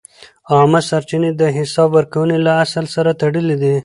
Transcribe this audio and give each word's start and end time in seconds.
عامه 0.53 0.81
سرچینې 0.89 1.31
د 1.35 1.43
حساب 1.57 1.89
ورکونې 1.97 2.37
له 2.45 2.51
اصل 2.63 2.85
سره 2.95 3.11
تړلې 3.21 3.55
دي. 3.61 3.75